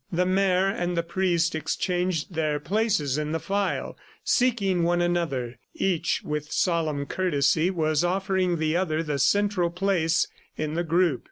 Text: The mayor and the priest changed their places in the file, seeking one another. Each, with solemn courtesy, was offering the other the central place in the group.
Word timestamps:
The 0.11 0.25
mayor 0.25 0.65
and 0.67 0.97
the 0.97 1.03
priest 1.03 1.55
changed 1.79 2.33
their 2.33 2.59
places 2.59 3.19
in 3.19 3.33
the 3.33 3.39
file, 3.39 3.95
seeking 4.23 4.81
one 4.81 4.99
another. 4.99 5.59
Each, 5.75 6.23
with 6.25 6.51
solemn 6.51 7.05
courtesy, 7.05 7.69
was 7.69 8.03
offering 8.03 8.57
the 8.57 8.75
other 8.75 9.03
the 9.03 9.19
central 9.19 9.69
place 9.69 10.27
in 10.57 10.73
the 10.73 10.83
group. 10.83 11.19